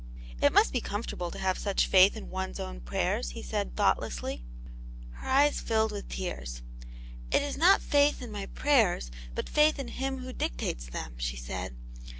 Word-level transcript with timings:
*' 0.23 0.41
It 0.41 0.51
must 0.51 0.73
be 0.73 0.81
comfortable 0.81 1.29
to 1.29 1.37
have 1.37 1.59
such 1.59 1.85
faith 1.85 2.17
in 2.17 2.31
one*s 2.31 2.59
own 2.59 2.79
prayers," 2.81 3.29
he 3.33 3.43
said, 3.43 3.75
thoughtlessly. 3.75 4.43
Her 5.11 5.27
eyes 5.27 5.61
filled 5.61 5.91
with 5.91 6.09
tears. 6.09 6.63
•It 7.31 7.43
is 7.43 7.55
not 7.55 7.83
faith 7.83 8.19
in 8.19 8.31
my 8.31 8.47
prayers, 8.47 9.11
but 9.35 9.47
faith 9.47 9.77
in 9.77 9.89
Him 9.89 10.17
who 10.17 10.33
dictates 10.33 10.87
them," 10.87 11.13
she 11.19 11.35
said. 11.37 11.75